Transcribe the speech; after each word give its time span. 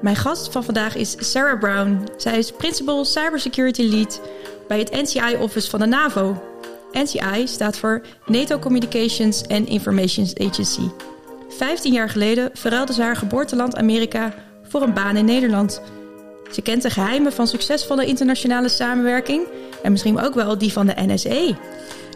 Mijn 0.00 0.16
gast 0.16 0.52
van 0.52 0.64
vandaag 0.64 0.96
is 0.96 1.14
Sarah 1.18 1.58
Brown. 1.58 2.08
Zij 2.16 2.38
is 2.38 2.52
Principal 2.52 3.04
Cybersecurity 3.04 3.82
Lead 3.82 4.20
bij 4.68 4.78
het 4.78 4.90
NCI 4.90 5.36
Office 5.40 5.70
van 5.70 5.80
de 5.80 5.86
NAVO. 5.86 6.42
NCI 6.92 7.46
staat 7.46 7.78
voor 7.78 8.02
NATO 8.26 8.58
Communications 8.58 9.48
and 9.48 9.68
Information 9.68 10.26
Agency. 10.38 10.88
Vijftien 11.48 11.92
jaar 11.92 12.08
geleden 12.08 12.50
verruilde 12.52 12.92
ze 12.92 13.02
haar 13.02 13.16
geboorteland 13.16 13.76
Amerika 13.76 14.34
voor 14.62 14.82
een 14.82 14.94
baan 14.94 15.16
in 15.16 15.24
Nederland. 15.24 15.82
Ze 16.52 16.62
kent 16.62 16.82
de 16.82 16.90
geheimen 16.90 17.32
van 17.32 17.46
succesvolle 17.46 18.06
internationale 18.06 18.68
samenwerking 18.68 19.46
en 19.82 19.90
misschien 19.92 20.20
ook 20.20 20.34
wel 20.34 20.58
die 20.58 20.72
van 20.72 20.86
de 20.86 20.94
NSE. 20.96 21.54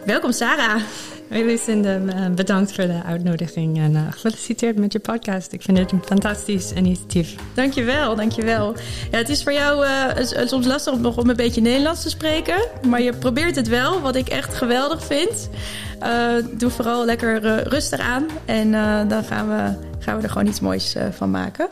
Welkom 0.05 0.33
Sarah. 0.33 0.81
Lucinda, 1.29 1.95
eh, 1.95 2.31
bedankt 2.31 2.73
voor 2.73 2.87
de 2.87 3.03
uitnodiging 3.03 3.79
en 3.79 3.93
uh, 3.93 4.01
gefeliciteerd 4.11 4.77
met 4.77 4.93
je 4.93 4.99
podcast. 4.99 5.53
Ik 5.53 5.63
vind 5.63 5.79
het 5.79 5.93
een 5.93 6.03
fantastisch 6.05 6.73
initiatief. 6.73 7.35
Dankjewel, 7.55 8.17
dankjewel. 8.17 8.75
Ja, 9.11 9.19
het 9.19 9.29
is 9.29 9.43
voor 9.43 9.53
jou 9.53 9.87
soms 10.47 10.67
lastig 10.67 10.93
om 10.93 11.01
nog 11.01 11.17
een 11.17 11.37
beetje 11.37 11.61
Nederlands 11.61 12.03
te 12.03 12.09
spreken, 12.09 12.69
maar 12.89 13.03
je 13.03 13.13
probeert 13.13 13.57
het 13.57 13.69
wel, 13.69 14.01
wat 14.01 14.17
ik 14.17 14.29
echt 14.29 14.55
geweldig 14.55 15.05
vind. 15.05 15.49
doe 16.59 16.71
vooral 16.71 17.05
lekker 17.05 17.63
rustig 17.69 18.01
aan 18.01 18.27
en 18.45 18.71
dan 19.09 19.25
gaan 19.25 19.49
we, 19.49 19.87
gaan 19.99 20.17
we 20.17 20.23
er 20.23 20.31
gewoon 20.31 20.47
iets 20.47 20.61
moois 20.61 20.97
van 21.11 21.31
maken. 21.31 21.69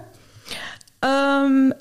Um, 1.00 1.72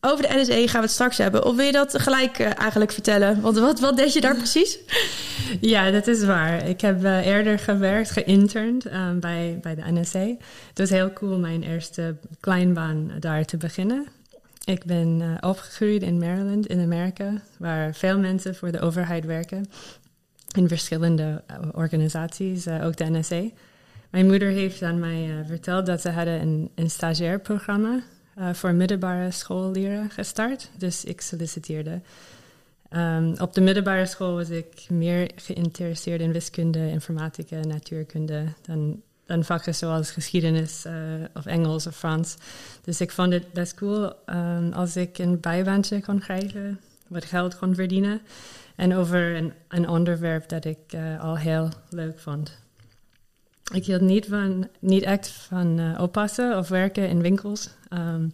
over 0.00 0.28
de 0.28 0.34
NSE 0.34 0.68
gaan 0.68 0.80
we 0.80 0.86
het 0.86 0.90
straks 0.90 1.18
hebben. 1.18 1.44
Of 1.44 1.56
wil 1.56 1.64
je 1.64 1.72
dat 1.72 2.00
gelijk 2.00 2.38
uh, 2.38 2.58
eigenlijk 2.58 2.92
vertellen? 2.92 3.40
Want 3.40 3.58
wat, 3.58 3.80
wat 3.80 3.96
deed 3.96 4.12
je 4.12 4.20
daar 4.20 4.36
precies? 4.36 4.78
Ja, 5.60 5.90
dat 5.90 6.06
is 6.06 6.24
waar. 6.24 6.68
Ik 6.68 6.80
heb 6.80 7.04
uh, 7.04 7.26
eerder 7.26 7.58
gewerkt, 7.58 8.10
geïnterned 8.10 8.92
um, 8.92 9.20
bij, 9.20 9.58
bij 9.62 9.74
de 9.74 9.82
NSA. 9.92 10.26
Het 10.68 10.78
was 10.78 10.90
heel 10.90 11.12
cool 11.12 11.38
mijn 11.38 11.62
eerste 11.62 12.16
kleinbaan 12.40 13.10
daar 13.18 13.44
te 13.44 13.56
beginnen. 13.56 14.06
Ik 14.64 14.84
ben 14.84 15.38
opgegroeid 15.40 16.02
in 16.02 16.18
Maryland, 16.18 16.66
in 16.66 16.80
Amerika, 16.80 17.32
waar 17.58 17.94
veel 17.94 18.18
mensen 18.18 18.54
voor 18.54 18.72
de 18.72 18.80
overheid 18.80 19.24
werken. 19.24 19.70
In 20.56 20.68
verschillende 20.68 21.42
organisaties, 21.72 22.68
ook 22.68 22.96
de 22.96 23.10
NSA. 23.10 23.42
Mijn 24.10 24.26
moeder 24.26 24.48
heeft 24.48 24.82
aan 24.82 24.98
mij 24.98 25.44
verteld 25.46 25.86
dat 25.86 26.00
ze 26.00 26.10
hadden 26.10 26.40
een, 26.40 26.70
een 26.74 26.90
stagiairprogramma 26.90 28.02
uh, 28.38 28.52
voor 28.52 28.74
middelbare 28.74 29.30
schoolleren 29.30 30.10
gestart. 30.10 30.70
Dus 30.76 31.04
ik 31.04 31.20
solliciteerde. 31.20 32.00
Um, 32.90 33.34
op 33.40 33.54
de 33.54 33.60
middelbare 33.60 34.06
school 34.06 34.34
was 34.34 34.50
ik 34.50 34.90
meer 34.90 35.30
geïnteresseerd 35.36 36.20
in 36.20 36.32
wiskunde, 36.32 36.90
informatica, 36.90 37.56
natuurkunde 37.60 38.44
dan, 38.62 39.02
dan 39.26 39.44
vakken 39.44 39.74
zoals 39.74 40.10
geschiedenis 40.10 40.84
uh, 40.86 40.92
of 41.34 41.46
Engels 41.46 41.86
of 41.86 41.96
Frans. 41.96 42.36
Dus 42.84 43.00
ik 43.00 43.10
vond 43.10 43.32
het 43.32 43.52
best 43.52 43.74
cool 43.74 44.12
um, 44.26 44.72
als 44.72 44.96
ik 44.96 45.18
een 45.18 45.40
bijbaantje 45.40 46.02
kon 46.02 46.18
krijgen, 46.18 46.80
wat 47.06 47.24
geld 47.24 47.58
kon 47.58 47.74
verdienen. 47.74 48.20
En 48.76 48.94
over 48.94 49.36
een, 49.36 49.52
een 49.68 49.88
onderwerp 49.88 50.48
dat 50.48 50.64
ik 50.64 50.78
uh, 50.94 51.24
al 51.24 51.38
heel 51.38 51.68
leuk 51.90 52.18
vond. 52.18 52.58
Ik 53.72 53.84
hield 53.84 54.00
niet, 54.00 54.26
van, 54.26 54.68
niet 54.78 55.02
echt 55.02 55.28
van 55.28 55.80
uh, 55.80 56.00
oppassen 56.00 56.58
of 56.58 56.68
werken 56.68 57.08
in 57.08 57.22
winkels. 57.22 57.70
Um, 57.92 58.32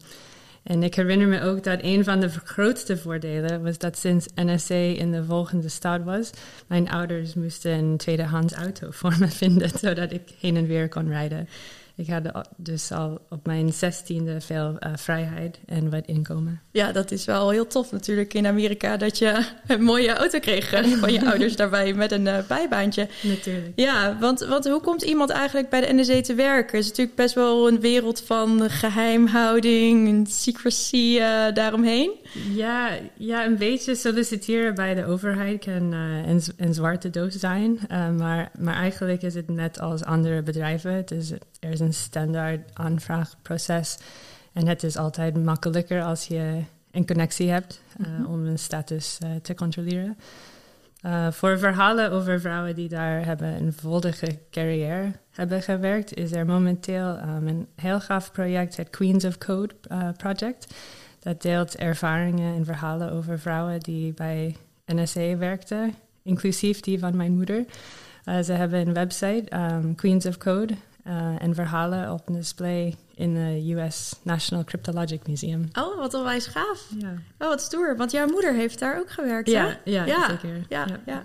en 0.64 0.82
ik 0.82 0.94
herinner 0.94 1.28
me 1.28 1.42
ook 1.42 1.64
dat 1.64 1.78
een 1.82 2.04
van 2.04 2.20
de 2.20 2.28
grootste 2.28 2.96
voordelen 2.96 3.62
was 3.62 3.78
dat 3.78 3.98
sinds 3.98 4.26
NSA 4.34 4.74
in 4.74 5.12
de 5.12 5.24
volgende 5.24 5.68
stad 5.68 6.02
was, 6.02 6.30
mijn 6.66 6.90
ouders 6.90 7.34
moesten 7.34 7.72
een 7.72 7.96
tweedehands 7.96 8.52
auto 8.52 8.90
voor 8.90 9.16
me 9.18 9.28
vinden, 9.42 9.70
zodat 9.78 10.12
ik 10.12 10.22
heen 10.40 10.56
en 10.56 10.66
weer 10.66 10.88
kon 10.88 11.08
rijden. 11.08 11.48
Ik 11.96 12.08
had 12.08 12.48
dus 12.56 12.92
al 12.92 13.20
op 13.30 13.46
mijn 13.46 13.72
zestiende 13.72 14.40
veel 14.40 14.76
uh, 14.80 14.92
vrijheid 14.96 15.58
en 15.66 15.90
wat 15.90 16.06
inkomen. 16.06 16.60
Ja, 16.70 16.92
dat 16.92 17.10
is 17.10 17.24
wel 17.24 17.50
heel 17.50 17.66
tof 17.66 17.92
natuurlijk 17.92 18.34
in 18.34 18.46
Amerika 18.46 18.96
dat 18.96 19.18
je 19.18 19.46
een 19.66 19.82
mooie 19.82 20.14
auto 20.16 20.38
kreeg 20.38 20.72
eh, 20.72 20.84
van 20.84 21.12
je 21.12 21.26
ouders 21.30 21.56
daarbij 21.56 21.92
met 21.92 22.12
een 22.12 22.26
uh, 22.26 22.38
bijbaantje. 22.48 23.08
Natuurlijk. 23.22 23.72
Ja, 23.74 24.16
want, 24.20 24.40
want 24.40 24.68
hoe 24.68 24.80
komt 24.80 25.02
iemand 25.02 25.30
eigenlijk 25.30 25.68
bij 25.68 25.80
de 25.80 25.92
NSE 25.92 26.20
te 26.20 26.34
werken? 26.34 26.76
Het 26.76 26.84
is 26.84 26.88
natuurlijk 26.88 27.16
best 27.16 27.34
wel 27.34 27.68
een 27.68 27.80
wereld 27.80 28.20
van 28.20 28.70
geheimhouding 28.70 30.08
en 30.08 30.26
secrecy 30.26 31.16
uh, 31.18 31.52
daaromheen. 31.52 32.12
Ja, 32.54 32.90
ja, 33.16 33.44
een 33.44 33.56
beetje 33.56 33.94
solliciteren 33.94 34.74
bij 34.74 34.94
de 34.94 35.06
overheid 35.06 35.64
kan 35.64 35.92
een, 35.92 36.42
een 36.56 36.74
zwarte 36.74 37.10
doos 37.10 37.34
zijn. 37.34 37.78
maar, 38.16 38.50
maar 38.58 38.74
eigenlijk 38.74 39.22
is 39.22 39.34
het 39.34 39.50
net 39.50 39.80
als 39.80 40.04
andere 40.04 40.42
bedrijven. 40.42 40.92
Het 40.92 41.10
is 41.10 41.32
er 41.64 41.70
is 41.70 41.80
een 41.80 41.94
standaard 41.94 42.70
aanvraagproces. 42.72 43.98
En 44.52 44.66
het 44.66 44.82
is 44.82 44.96
altijd 44.96 45.44
makkelijker 45.44 46.02
als 46.02 46.26
je 46.26 46.62
een 46.90 47.06
connectie 47.06 47.50
hebt 47.50 47.80
uh, 48.00 48.06
mm 48.06 48.16
-hmm. 48.16 48.26
om 48.26 48.46
een 48.46 48.58
status 48.58 49.18
uh, 49.24 49.30
te 49.42 49.54
controleren. 49.54 50.18
Uh, 51.06 51.30
voor 51.30 51.58
verhalen 51.58 52.10
over 52.10 52.40
vrouwen 52.40 52.74
die 52.74 52.88
daar 52.88 53.24
hebben 53.24 53.48
een 53.48 53.72
voldige 53.72 54.38
carrière 54.50 55.12
hebben 55.30 55.62
gewerkt, 55.62 56.14
is 56.14 56.32
er 56.32 56.46
momenteel 56.46 57.18
um, 57.18 57.48
een 57.48 57.66
heel 57.76 58.00
gaaf 58.00 58.32
project, 58.32 58.76
het 58.76 58.90
Queens 58.90 59.24
of 59.24 59.38
Code 59.38 59.74
project. 60.16 60.74
Dat 61.18 61.42
deelt 61.42 61.76
ervaringen 61.76 62.54
en 62.54 62.64
verhalen 62.64 63.12
over 63.12 63.38
vrouwen 63.38 63.80
die 63.80 64.12
bij 64.12 64.56
NSA 64.86 65.36
werkten, 65.36 65.94
inclusief 66.22 66.80
die 66.80 66.98
van 66.98 67.16
mijn 67.16 67.34
moeder. 67.34 67.64
ze 68.24 68.52
hebben 68.52 68.86
een 68.86 68.94
website, 68.94 69.56
um, 69.56 69.94
Queens 69.94 70.26
of 70.26 70.38
Code, 70.38 70.74
uh, 71.06 71.42
en 71.42 71.54
verhalen 71.54 72.12
op 72.12 72.28
een 72.28 72.34
display 72.34 72.94
in 73.14 73.36
het 73.36 73.64
US 73.64 74.20
National 74.22 74.64
Cryptologic 74.64 75.26
Museum. 75.26 75.68
Oh, 75.72 75.98
wat 75.98 76.14
onwijs 76.14 76.46
gaaf. 76.46 76.90
Ja. 76.98 77.12
Oh, 77.38 77.48
wat 77.48 77.60
stoer. 77.60 77.96
Want 77.96 78.10
jouw 78.10 78.26
moeder 78.26 78.54
heeft 78.54 78.78
daar 78.78 78.98
ook 78.98 79.10
gewerkt, 79.10 79.50
ja, 79.50 79.66
hè? 79.66 79.90
Ja, 79.90 80.04
ja, 80.04 80.28
zeker. 80.28 80.64
Ja, 80.68 80.86
ja. 81.06 81.22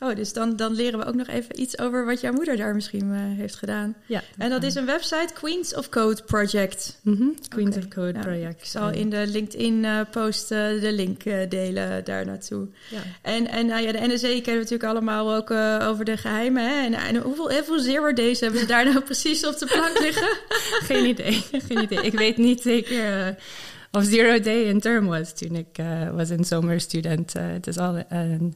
Oh, 0.00 0.16
dus 0.16 0.32
dan, 0.32 0.56
dan 0.56 0.74
leren 0.74 0.98
we 0.98 1.04
ook 1.04 1.14
nog 1.14 1.26
even 1.26 1.60
iets 1.60 1.78
over 1.78 2.04
wat 2.04 2.20
jouw 2.20 2.32
moeder 2.32 2.56
daar 2.56 2.74
misschien 2.74 3.04
uh, 3.04 3.16
heeft 3.18 3.54
gedaan. 3.54 3.94
Ja. 4.06 4.22
En 4.36 4.50
dat 4.50 4.62
is 4.62 4.74
een 4.74 4.86
website, 4.86 5.28
Queens 5.34 5.74
of 5.74 5.88
Code 5.88 6.22
Project. 6.22 7.00
Mm 7.02 7.16
-hmm. 7.16 7.34
Queens 7.48 7.76
okay. 7.76 7.82
of 7.82 7.94
Code 7.94 8.12
nou, 8.12 8.24
Project. 8.24 8.60
Ik 8.60 8.66
zal 8.66 8.90
in 8.90 9.10
de 9.10 9.26
LinkedIn-post 9.26 10.50
uh, 10.52 10.58
de 10.80 10.92
link 10.92 11.24
uh, 11.24 11.36
delen 11.48 12.04
daar 12.04 12.26
naartoe. 12.26 12.68
Ja. 12.90 12.98
En, 13.22 13.48
en 13.48 13.66
nou 13.66 13.82
ja, 13.82 13.92
de 13.92 13.98
NSE 13.98 14.26
kennen 14.26 14.44
we 14.44 14.52
natuurlijk 14.52 14.84
allemaal 14.84 15.34
ook 15.34 15.50
over 15.88 16.04
de 16.04 16.16
geheimen. 16.16 16.62
Hè? 16.62 16.84
En, 16.84 16.94
en 16.94 17.16
hoeveel, 17.16 17.52
hoeveel 17.52 17.80
zero 17.80 18.12
days 18.12 18.40
hebben 18.40 18.60
ze 18.60 18.66
daar 18.66 18.84
nou 18.84 19.00
precies 19.10 19.46
op 19.46 19.58
de 19.58 19.66
plank 19.66 19.98
liggen? 19.98 20.36
Geen 20.88 21.04
idee, 21.04 21.44
geen 21.68 21.82
idee. 21.82 22.02
Ik 22.02 22.18
weet 22.18 22.36
niet 22.36 22.60
zeker 22.60 23.36
of 23.92 24.04
zero 24.04 24.40
day 24.40 24.70
een 24.70 24.80
term 24.80 25.06
was 25.06 25.34
toen 25.34 25.54
ik 25.54 25.76
was 26.12 26.30
een 26.30 26.44
zomerstudent. 26.44 27.32
het 27.32 27.66
is 27.66 27.78
al 27.78 28.04
een 28.08 28.54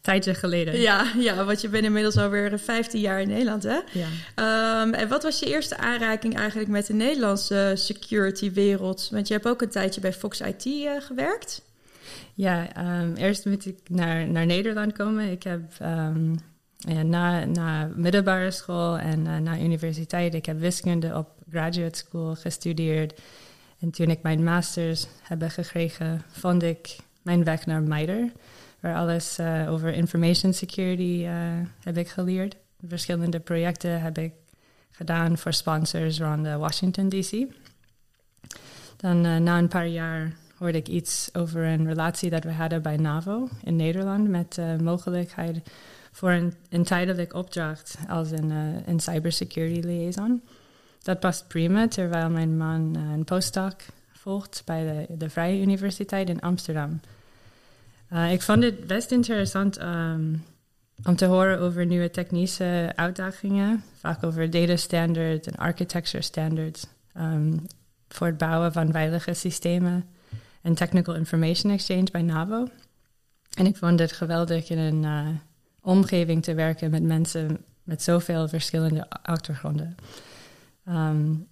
tijdje 0.00 0.34
geleden. 0.34 0.80
Ja, 0.80 1.12
ja, 1.18 1.44
want 1.44 1.60
je 1.60 1.68
bent 1.68 1.84
inmiddels 1.84 2.16
alweer 2.16 2.58
15 2.58 3.00
jaar 3.00 3.20
in 3.20 3.28
Nederland, 3.28 3.62
hè? 3.62 3.78
Ja. 3.92 4.82
Um, 4.82 4.94
en 4.94 5.08
wat 5.08 5.22
was 5.22 5.38
je 5.38 5.46
eerste 5.46 5.76
aanraking 5.76 6.36
eigenlijk 6.36 6.68
met 6.68 6.86
de 6.86 6.92
Nederlandse 6.92 7.72
security-wereld? 7.74 9.08
Want 9.12 9.28
je 9.28 9.34
hebt 9.34 9.46
ook 9.46 9.62
een 9.62 9.70
tijdje 9.70 10.00
bij 10.00 10.12
Fox 10.12 10.40
IT 10.40 10.66
uh, 10.66 10.90
gewerkt. 10.98 11.62
Ja, 12.34 12.68
um, 13.00 13.14
eerst 13.14 13.44
moet 13.44 13.66
ik 13.66 13.78
naar, 13.88 14.28
naar 14.28 14.46
Nederland 14.46 14.92
komen. 14.92 15.30
Ik 15.30 15.42
heb 15.42 15.60
um, 15.82 16.38
ja, 16.76 17.02
na, 17.02 17.44
na 17.44 17.90
middelbare 17.94 18.50
school 18.50 18.98
en 18.98 19.26
uh, 19.26 19.36
na 19.36 19.58
universiteit, 19.58 20.34
ik 20.34 20.46
heb 20.46 20.58
wiskunde 20.58 21.16
op 21.16 21.28
graduate 21.50 21.98
school 21.98 22.34
gestudeerd. 22.34 23.20
En 23.80 23.90
toen 23.90 24.10
ik 24.10 24.22
mijn 24.22 24.44
masters 24.44 25.06
heb 25.22 25.42
gekregen, 25.46 26.22
vond 26.30 26.62
ik 26.62 26.96
mijn 27.22 27.44
weg 27.44 27.66
naar 27.66 27.82
MITRE 27.82 28.30
waar 28.80 28.94
alles 28.94 29.38
uh, 29.38 29.72
over 29.72 29.92
information 29.92 30.52
security 30.52 31.24
uh, 31.24 31.32
heb 31.80 31.96
ik 31.96 32.08
geleerd. 32.08 32.56
Verschillende 32.86 33.40
projecten 33.40 34.00
heb 34.00 34.18
ik 34.18 34.32
gedaan 34.90 35.38
voor 35.38 35.52
sponsors 35.52 36.20
rond 36.20 36.46
Washington 36.46 37.08
DC. 37.08 37.46
Dan 38.96 39.20
na 39.42 39.58
een 39.58 39.68
paar 39.68 39.86
jaar 39.86 40.32
hoorde 40.56 40.78
ik 40.78 40.88
iets 40.88 41.30
over 41.32 41.64
een 41.64 41.86
relatie 41.86 42.30
dat 42.30 42.44
we 42.44 42.52
hadden 42.52 42.82
bij 42.82 42.96
NAVO 42.96 43.48
in 43.64 43.76
Nederland 43.76 44.28
met 44.28 44.54
de 44.54 44.76
mogelijkheid 44.82 45.70
voor 46.12 46.30
een, 46.30 46.54
een 46.68 46.84
tijdelijk 46.84 47.34
opdracht 47.34 47.98
als 48.08 48.30
een, 48.30 49.00
cybersecurity 49.00 49.86
liaison. 49.86 50.42
dat 51.02 51.20
past 51.20 51.48
prima, 51.48 51.88
terwijl 51.88 52.30
mijn 52.30 52.56
man 52.56 52.96
een 53.12 53.24
postdoc 53.24 53.74
volgt 54.12 54.62
bij 54.64 55.06
de 55.18 55.30
Vrije 55.30 55.60
Universiteit 55.60 56.28
in 56.28 56.40
Amsterdam. 56.40 57.00
Uh, 58.12 58.32
ik 58.32 58.42
vond 58.42 58.62
het 58.62 58.86
best 58.86 59.10
interessant 59.10 59.82
um, 59.82 60.44
om 61.04 61.16
te 61.16 61.24
horen 61.24 61.58
over 61.58 61.86
nieuwe 61.86 62.10
technische 62.10 62.92
uitdagingen, 62.94 63.84
vaak 63.98 64.24
over 64.24 64.50
data 64.50 64.76
standards 64.76 65.48
en 65.48 65.56
architecture 65.56 66.22
standards, 66.22 66.86
um, 67.16 67.66
voor 68.08 68.26
het 68.26 68.38
bouwen 68.38 68.72
van 68.72 68.92
veilige 68.92 69.34
systemen 69.34 70.04
en 70.62 70.74
technical 70.74 71.14
information 71.14 71.72
exchange 71.72 72.08
bij 72.12 72.22
NAVO. 72.22 72.68
En 73.54 73.66
ik 73.66 73.76
vond 73.76 73.98
het 73.98 74.12
geweldig 74.12 74.70
in 74.70 74.78
een 74.78 75.02
uh, 75.02 75.28
omgeving 75.80 76.42
te 76.42 76.54
werken 76.54 76.90
met 76.90 77.02
mensen 77.02 77.64
met 77.82 78.02
zoveel 78.02 78.48
verschillende 78.48 79.10
achtergronden. 79.10 79.96
Um, 80.88 81.48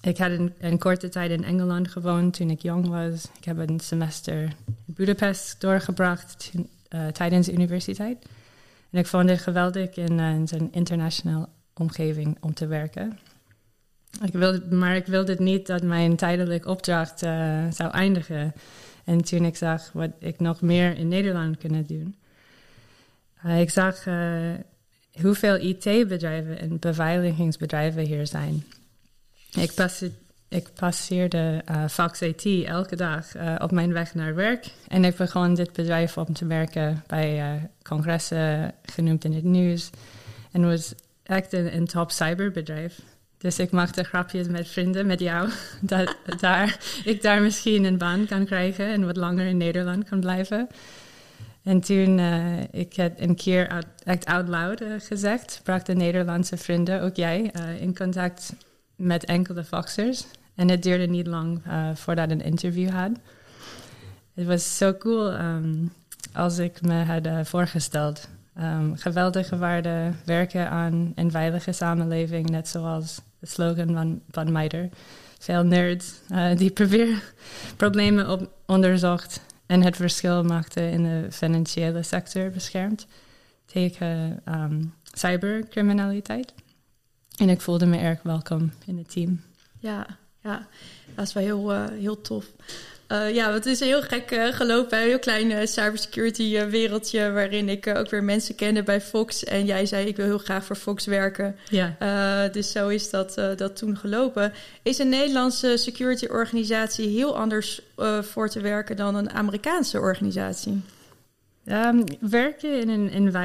ik 0.00 0.18
had 0.18 0.30
een, 0.58 0.78
korte 0.78 1.08
tijd 1.08 1.30
in 1.30 1.44
Engeland 1.44 1.88
gewoond 1.88 2.36
toen 2.36 2.50
ik 2.50 2.62
jong 2.62 2.88
was. 2.88 3.24
Ik 3.38 3.44
heb 3.44 3.58
een 3.58 3.80
semester 3.80 4.42
in 4.42 4.54
Budapest 4.86 5.60
doorgebracht 5.60 6.50
uh, 6.54 7.06
tijdens 7.06 7.46
de 7.46 7.52
universiteit. 7.52 8.26
En 8.90 8.98
ik 8.98 9.06
vond 9.06 9.28
het 9.28 9.40
geweldig 9.40 9.96
in, 9.96 10.18
uh, 10.18 10.34
zo'n 10.44 10.68
internationale 10.72 11.48
omgeving 11.74 12.36
om 12.40 12.54
te 12.54 12.66
werken. 12.66 13.18
Ik 14.24 14.32
wilde, 14.32 14.74
maar 14.74 14.96
ik 14.96 15.06
wilde 15.06 15.36
niet 15.38 15.66
dat 15.66 15.82
mijn 15.82 16.16
tijdelijke 16.16 16.68
opdracht 16.68 17.22
uh, 17.22 17.70
zou 17.70 17.90
eindigen. 17.90 18.52
En 19.04 19.24
toen 19.24 19.44
ik 19.44 19.56
zag 19.56 19.92
wat 19.92 20.10
ik 20.18 20.40
nog 20.40 20.60
meer 20.60 20.96
in 20.96 21.08
Nederland 21.08 21.58
kon 21.58 21.84
doen, 21.86 22.16
ik 23.58 23.70
zag 23.70 24.04
hoeveel 25.20 25.56
IT-bedrijven 25.56 26.58
en 26.58 26.78
beveiligingsbedrijven 26.78 28.02
hier 28.02 28.26
zijn. 28.26 28.64
Ik, 29.52 29.74
passeerde, 29.74 30.14
ik 30.48 30.68
passeerde 30.74 31.64
Fox 31.90 32.20
IT 32.20 32.64
elke 32.64 32.96
dag 32.96 33.26
op 33.58 33.70
mijn 33.70 33.92
weg 33.92 34.14
naar 34.14 34.34
werk. 34.34 34.66
En 34.88 35.04
ik 35.04 35.16
begon 35.16 35.54
dit 35.54 35.72
bedrijf 35.72 36.18
om 36.18 36.32
te 36.32 36.46
werken 36.46 37.02
bij 37.06 37.60
congressen, 37.82 38.74
genoemd 38.82 39.24
in 39.24 39.32
het 39.32 39.44
nieuws. 39.44 39.90
En 40.52 40.66
was 40.66 40.94
echt 41.22 41.52
een, 41.52 41.86
top 41.86 42.10
cyberbedrijf. 42.10 43.00
Dus 43.38 43.58
ik 43.58 43.70
maakte 43.70 44.04
grapjes 44.04 44.48
met 44.48 44.68
vrienden, 44.68 45.06
met 45.06 45.20
jou, 45.20 45.48
dat 45.80 46.16
daar, 46.40 46.78
ik 47.04 47.22
daar 47.22 47.42
misschien 47.42 47.84
een 47.84 47.98
baan 47.98 48.26
kan 48.26 48.44
krijgen 48.44 48.86
en 48.86 49.06
wat 49.06 49.16
langer 49.16 49.46
in 49.46 49.56
Nederland 49.56 50.08
kan 50.08 50.20
blijven. 50.20 50.68
En 51.62 51.80
toen 51.80 52.18
uh, 52.18 52.60
ik 52.70 52.94
het 52.96 53.12
een 53.16 53.34
keer 53.34 53.84
echt 54.04 54.24
out 54.24 54.48
loud 54.48 54.80
uh, 54.80 54.88
gezegd, 54.98 55.60
brachten 55.64 55.96
Nederlandse 55.96 56.56
vrienden, 56.56 57.02
ook 57.02 57.16
jij, 57.16 57.50
uh, 57.56 57.82
in 57.82 57.96
contact 57.96 58.52
met 58.98 59.24
enkele 59.24 59.64
Foxers. 59.64 60.26
En 60.54 60.68
het 60.68 60.82
duurde 60.82 61.06
niet 61.06 61.26
lang 61.26 61.60
voordat 61.94 62.30
een 62.30 62.42
interview 62.42 62.90
had. 62.90 63.10
Het 64.34 64.46
was 64.46 64.76
zo 64.76 64.94
cool 64.94 65.40
um, 65.40 65.92
als 66.32 66.58
ik 66.58 66.82
me 66.82 67.04
had 67.04 67.48
voorgesteld. 67.48 68.28
Um, 68.60 68.96
geweldige 68.96 69.58
waarden, 69.58 70.16
werken 70.24 70.70
aan 70.70 71.12
een 71.14 71.30
veilige 71.30 71.72
samenleving, 71.72 72.50
net 72.50 72.68
zoals 72.68 73.20
de 73.38 73.46
slogan 73.46 73.92
van, 73.92 74.20
van 74.30 74.52
MITRE. 74.52 74.88
Veel 75.38 75.62
nerds 75.62 76.20
uh, 76.32 76.56
die 76.56 76.70
probeer 76.80 77.32
problemen 77.76 78.30
op, 78.30 78.50
onderzocht 78.66 79.40
en 79.66 79.82
het 79.82 79.96
verschil 79.96 80.44
maakten 80.44 80.90
in 80.90 81.02
de 81.02 81.26
financiële 81.30 82.02
sector 82.02 82.50
beschermd 82.50 83.06
tegen 83.66 84.40
um, 84.48 84.94
cybercriminaliteit. 85.02 86.52
En 87.38 87.48
ik 87.48 87.60
voelde 87.60 87.86
me 87.86 87.96
erg 87.96 88.22
welkom 88.22 88.72
in 88.86 88.98
het 88.98 89.10
team. 89.10 89.40
Ja, 89.78 90.06
ja 90.42 90.66
dat 91.14 91.26
is 91.26 91.32
wel 91.32 91.42
heel, 91.42 91.72
uh, 91.72 91.84
heel 92.00 92.20
tof. 92.20 92.46
Uh, 93.08 93.34
ja, 93.34 93.52
het 93.52 93.66
is 93.66 93.80
heel 93.80 94.02
gek 94.02 94.30
uh, 94.30 94.46
gelopen. 94.46 94.98
Een 94.98 95.04
heel 95.04 95.18
klein 95.18 95.68
cybersecurity 95.68 96.64
wereldje 96.66 97.30
waarin 97.30 97.68
ik 97.68 97.86
ook 97.86 98.10
weer 98.10 98.24
mensen 98.24 98.54
kende 98.54 98.82
bij 98.82 99.00
Fox. 99.00 99.44
En 99.44 99.64
jij 99.64 99.86
zei, 99.86 100.06
ik 100.06 100.16
wil 100.16 100.26
heel 100.26 100.38
graag 100.38 100.64
voor 100.64 100.76
Fox 100.76 101.06
werken. 101.06 101.56
Ja. 101.70 102.48
dus 102.48 102.72
zo 102.72 102.88
is 102.88 103.10
dat, 103.10 103.34
dat 103.56 103.76
toen 103.76 103.96
gelopen. 103.96 104.52
Is 104.82 104.98
een 104.98 105.08
Nederlandse 105.08 105.76
security 105.76 106.26
organisatie 106.26 107.08
heel 107.08 107.36
anders 107.36 107.80
voor 108.20 108.48
te 108.48 108.60
werken 108.60 108.96
dan 108.96 109.14
een 109.14 109.30
Amerikaanse 109.30 110.00
organisatie? 110.00 110.82
Um, 111.70 112.04
werken 112.20 112.80
in 112.80 112.88
een, 112.88 113.36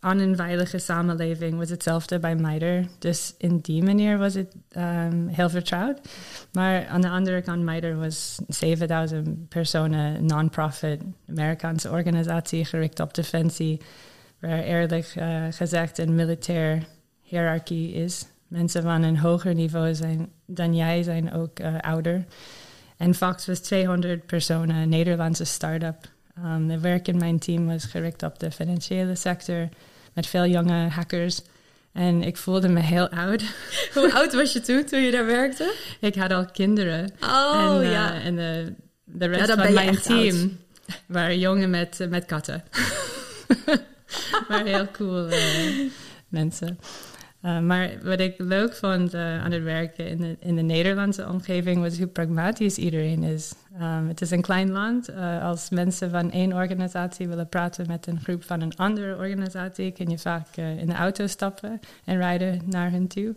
aan 0.00 0.18
een 0.18 0.36
veilige 0.36 0.78
samenleving 0.78 1.56
was 1.56 1.70
hetzelfde 1.70 2.18
bij 2.18 2.34
MITRE. 2.34 2.86
Dus 2.98 3.34
in 3.38 3.58
die 3.58 3.82
manier 3.82 4.18
was 4.18 4.34
het 4.34 4.54
um, 4.76 5.28
heel 5.28 5.48
vertrouwd. 5.48 6.00
Maar 6.52 6.86
aan 6.86 7.00
de 7.00 7.08
andere 7.08 7.42
kant, 7.42 7.62
MITRE 7.62 7.94
was 7.94 8.38
7000 8.48 9.48
personen, 9.48 10.26
non-profit, 10.26 11.02
Amerikaanse 11.28 11.90
organisatie 11.90 12.64
gericht 12.64 13.00
op 13.00 13.14
defensie. 13.14 13.80
Waar 14.40 14.62
eerlijk 14.62 15.14
uh, 15.18 15.44
gezegd 15.50 15.98
een 15.98 16.14
militair 16.14 16.86
hiërarchie 17.22 17.92
is. 17.92 18.26
Mensen 18.48 18.82
van 18.82 19.02
een 19.02 19.18
hoger 19.18 19.54
niveau 19.54 19.94
zijn 19.94 20.28
dan 20.46 20.76
jij 20.76 21.02
zijn 21.02 21.32
ook 21.32 21.60
uh, 21.60 21.78
ouder. 21.78 22.24
En 22.96 23.14
Fox 23.14 23.46
was 23.46 23.58
200 23.58 24.26
personen, 24.26 24.76
een 24.76 24.88
Nederlandse 24.88 25.44
start-up 25.44 26.12
Um, 26.38 26.68
de 26.68 26.80
werk 26.80 27.08
in 27.08 27.16
mijn 27.16 27.38
team 27.38 27.66
was 27.66 27.84
gericht 27.84 28.22
op 28.22 28.38
de 28.38 28.50
financiële 28.50 29.14
sector 29.14 29.68
met 30.12 30.26
veel 30.26 30.46
jonge 30.46 30.88
hackers. 30.88 31.40
En 31.92 32.22
ik 32.22 32.36
voelde 32.36 32.68
me 32.68 32.80
heel 32.80 33.08
oud. 33.08 33.42
Hoe 33.94 34.14
oud 34.14 34.34
was 34.34 34.52
je 34.52 34.60
toen, 34.60 34.84
toen 34.84 35.00
je 35.00 35.10
daar 35.10 35.26
werkte? 35.26 35.74
Ik 36.00 36.14
had 36.14 36.30
al 36.30 36.46
kinderen. 36.46 37.10
Oh, 37.20 37.76
en, 37.76 37.82
uh, 37.82 37.92
ja. 37.92 38.20
En 38.20 38.36
de, 38.36 38.72
de 39.04 39.26
rest 39.26 39.48
ja, 39.48 39.56
van 39.56 39.72
mijn 39.72 40.00
team 40.00 40.36
oud. 40.36 40.50
waren 41.06 41.38
jongen 41.38 41.70
met, 41.70 42.00
uh, 42.00 42.08
met 42.08 42.24
katten. 42.24 42.64
maar 44.48 44.64
heel 44.64 44.88
cool 44.90 45.32
uh, 45.32 45.90
mensen. 46.28 46.78
Uh, 47.44 47.60
maar 47.60 47.90
wat 48.02 48.20
ik 48.20 48.34
leuk 48.38 48.74
vond 48.74 49.14
uh, 49.14 49.44
aan 49.44 49.52
het 49.52 49.62
werken 49.62 50.08
in 50.08 50.18
de, 50.18 50.36
in 50.40 50.56
de 50.56 50.62
Nederlandse 50.62 51.28
omgeving 51.28 51.80
was 51.80 51.98
hoe 51.98 52.06
pragmatisch 52.06 52.78
iedereen 52.78 53.22
is. 53.22 53.54
Um, 53.80 54.08
het 54.08 54.20
is 54.20 54.30
een 54.30 54.42
klein 54.42 54.70
land. 54.70 55.10
Uh, 55.10 55.44
als 55.44 55.70
mensen 55.70 56.10
van 56.10 56.30
één 56.30 56.52
organisatie 56.52 57.28
willen 57.28 57.48
praten 57.48 57.86
met 57.86 58.06
een 58.06 58.20
groep 58.20 58.44
van 58.44 58.60
een 58.60 58.76
andere 58.76 59.16
organisatie, 59.16 59.92
kun 59.92 60.10
je 60.10 60.18
vaak 60.18 60.56
in 60.56 60.86
de 60.86 60.94
auto 60.94 61.26
stappen 61.26 61.80
en 62.04 62.16
rijden 62.16 62.62
naar 62.66 62.90
hen 62.90 63.06
toe. 63.06 63.34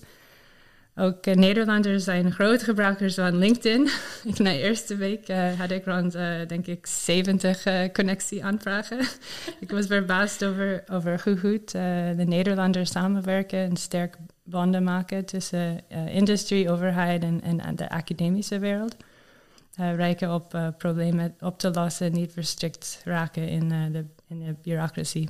Ook 0.99 1.25
uh, 1.25 1.35
Nederlanders 1.35 2.03
zijn 2.03 2.31
grote 2.31 2.63
gebruikers 2.63 3.15
van 3.15 3.37
LinkedIn. 3.37 3.89
In 4.37 4.43
de 4.43 4.59
eerste 4.59 4.95
week 4.95 5.29
uh, 5.29 5.59
had 5.59 5.71
ik 5.71 5.85
rond, 5.85 6.15
uh, 6.15 6.47
denk 6.47 6.67
ik, 6.67 6.85
70 6.85 7.91
connectieaanvragen. 7.91 8.99
ik 9.59 9.71
was 9.71 9.85
verbaasd 9.85 10.45
over, 10.45 10.83
over 10.91 11.21
hoe 11.23 11.37
goed 11.37 11.71
de 11.71 12.23
Nederlanders 12.27 12.91
samenwerken 12.91 13.59
en 13.59 13.77
sterk 13.77 14.17
banden 14.43 14.83
maken 14.83 15.25
tussen 15.25 15.81
industrie, 16.09 16.71
overheid 16.71 17.23
en, 17.23 17.41
en, 17.41 17.75
de 17.75 17.89
academische 17.89 18.59
wereld. 18.59 18.95
rijken 19.75 20.33
op 20.33 20.73
problemen 20.77 21.35
op 21.39 21.59
te 21.59 21.71
lossen, 21.71 22.13
niet 22.13 22.31
verstrikt 22.31 23.01
raken 23.03 23.47
in, 23.47 23.69
de, 23.69 24.05
in 24.27 24.39
de 24.45 24.55
bureaucratie. 24.61 25.29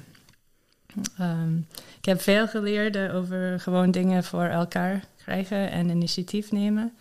Um, 1.20 1.68
ik 1.98 2.06
heb 2.06 2.22
veel 2.22 2.48
geleerd 2.48 3.12
over 3.12 3.60
gewoon 3.60 3.92
dingen 3.92 4.24
voor 4.24 4.46
elkaar 4.46 5.04
krijgen 5.28 5.72
en 5.72 5.90
initiatief 5.90 6.52
nemen. 6.52 6.94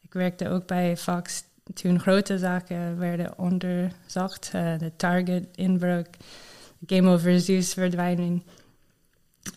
Ik 0.00 0.12
werkte 0.12 0.48
ook 0.48 0.66
bij 0.66 0.96
Fox 0.96 1.44
toen 1.74 2.00
grote 2.00 2.38
zaken 2.38 2.98
werden 2.98 3.38
onderzocht. 3.38 4.50
Uh, 4.54 4.78
de 4.78 4.92
Target 4.96 5.46
inbreuk, 5.54 6.08
Game 6.86 7.10
Over 7.10 7.40
Zeus 7.40 7.72
verdwijning. 7.72 8.42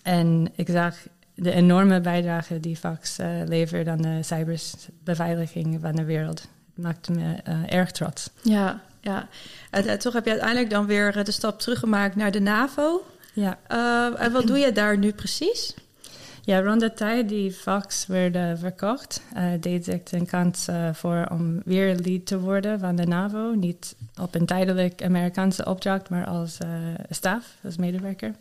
En 0.04 0.52
ik 0.56 0.68
zag 0.70 0.96
de 1.36 1.52
enorme 1.52 2.02
bijdrage 2.02 2.60
die 2.60 2.76
Fox 2.76 3.20
uh, 3.20 3.28
levert 3.46 3.88
aan 3.88 4.02
de 4.02 4.20
cyberbeveiliging 4.24 5.78
van 5.82 5.96
de 5.96 6.04
wereld. 6.04 6.42
Het 6.76 6.84
maakte 6.84 7.12
me 7.12 7.38
uh, 7.48 7.72
erg 7.74 7.92
trots. 7.92 8.30
Ja, 8.42 8.82
ja. 9.02 9.28
En 9.70 10.00
toch 10.00 10.14
heb 10.14 10.26
je 10.26 10.32
uiteindelijk 10.32 10.70
dan 10.70 10.86
weer 10.86 11.24
de 11.24 11.32
stap 11.32 11.60
teruggemaakt 11.60 12.16
naar 12.16 12.32
de 12.32 12.42
NAVO. 12.42 13.06
Ja. 13.34 13.60
en 14.18 14.32
wat 14.32 14.48
doe 14.48 14.58
je 14.58 14.72
daar 14.72 14.98
nu 14.98 15.12
precies? 15.12 15.76
Ja, 16.50 16.62
rond 16.62 16.80
de 16.80 16.94
tijd 16.94 17.30
die 17.30 17.52
Fox 17.52 18.08
werd 18.08 18.36
uh, 18.36 18.52
verkocht, 18.56 19.22
uh, 19.38 19.44
deed 19.60 19.88
ik 19.88 20.12
een 20.12 20.26
kans 20.26 20.68
uh, 20.70 20.94
voor 20.94 21.28
om 21.32 21.62
weer 21.66 21.96
lid 21.96 22.26
te 22.26 22.40
worden 22.40 22.80
van 22.80 22.96
de 22.96 23.06
NAVO. 23.06 23.54
Niet 23.54 23.96
op 24.22 24.36
een 24.36 24.46
tijdelijk 24.46 25.04
Amerikaanse 25.04 25.66
opdracht, 25.66 26.10
maar 26.10 26.26
als 26.26 26.58
staf, 27.10 27.56
als 27.64 27.78
medewerker. 27.78 28.32